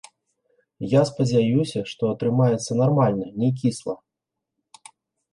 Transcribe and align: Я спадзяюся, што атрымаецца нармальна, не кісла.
Я 0.93 1.01
спадзяюся, 1.09 1.79
што 1.91 2.03
атрымаецца 2.13 2.77
нармальна, 2.81 3.25
не 3.43 3.49
кісла. 3.61 3.95